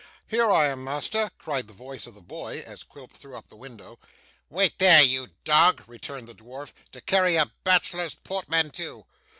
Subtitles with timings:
[0.25, 3.55] 'Here I am, master,' cried the voice of the boy, as Quilp threw up the
[3.55, 3.99] window.
[4.49, 9.05] 'Wait there, you dog,' returned the dwarf, 'to carry a bachelor's portmanteau.